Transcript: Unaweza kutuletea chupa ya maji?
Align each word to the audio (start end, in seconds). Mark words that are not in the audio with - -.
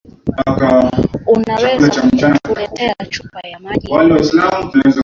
Unaweza 1.27 2.01
kutuletea 2.01 2.95
chupa 3.09 3.39
ya 3.47 3.59
maji? 3.59 3.87